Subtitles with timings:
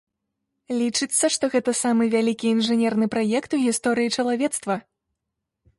[0.79, 4.75] Лічыцца, што гэта самы вялікі інжынерны праект у гісторыі чалавецтва.